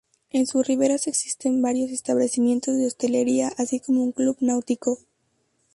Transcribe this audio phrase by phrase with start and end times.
[0.31, 4.97] En sus riberas existen varios establecimientos de hostelería, así como un club náutico.